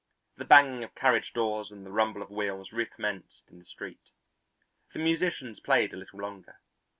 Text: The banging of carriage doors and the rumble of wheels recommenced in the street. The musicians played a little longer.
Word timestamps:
The 0.37 0.45
banging 0.45 0.83
of 0.83 0.95
carriage 0.95 1.31
doors 1.31 1.69
and 1.69 1.85
the 1.85 1.91
rumble 1.91 2.23
of 2.23 2.31
wheels 2.31 2.71
recommenced 2.71 3.43
in 3.51 3.59
the 3.59 3.65
street. 3.65 4.09
The 4.93 4.99
musicians 4.99 5.59
played 5.59 5.93
a 5.93 5.97
little 5.97 6.17
longer. 6.17 6.57